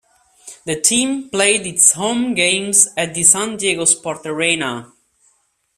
The 0.65 0.81
team 0.81 1.29
played 1.29 1.67
its 1.67 1.91
home 1.91 2.33
games 2.33 2.87
at 2.97 3.13
the 3.13 3.21
San 3.21 3.55
Diego 3.57 3.85
Sports 3.85 4.25
Arena. 4.25 4.91